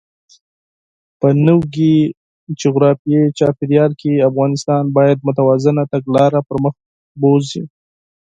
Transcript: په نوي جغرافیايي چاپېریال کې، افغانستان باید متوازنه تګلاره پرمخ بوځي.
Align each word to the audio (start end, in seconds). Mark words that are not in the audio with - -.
په 1.19 1.27
نوي 1.45 1.93
جغرافیايي 2.61 3.33
چاپېریال 3.39 3.91
کې، 4.01 4.25
افغانستان 4.29 4.83
باید 4.97 5.25
متوازنه 5.27 5.83
تګلاره 5.93 6.39
پرمخ 6.47 6.75
بوځي. 7.21 7.63